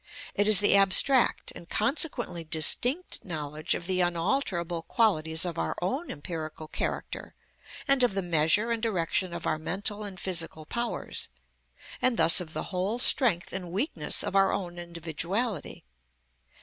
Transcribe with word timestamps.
It 0.33 0.47
is 0.47 0.61
the 0.61 0.75
abstract, 0.75 1.51
and 1.53 1.69
consequently 1.69 2.43
distinct, 2.43 3.23
knowledge 3.23 3.75
of 3.75 3.85
the 3.85 4.01
unalterable 4.01 4.81
qualities 4.81 5.45
of 5.45 5.59
our 5.59 5.75
own 5.79 6.09
empirical 6.09 6.67
character, 6.67 7.35
and 7.87 8.01
of 8.01 8.15
the 8.15 8.23
measure 8.23 8.71
and 8.71 8.81
direction 8.81 9.31
of 9.31 9.45
our 9.45 9.59
mental 9.59 10.03
and 10.03 10.19
physical 10.19 10.65
powers, 10.65 11.29
and 12.01 12.17
thus 12.17 12.41
of 12.41 12.53
the 12.53 12.63
whole 12.73 12.97
strength 12.97 13.53
and 13.53 13.69
weakness 13.69 14.23
of 14.23 14.35
our 14.35 14.51
own 14.51 14.79
individuality. 14.79 15.85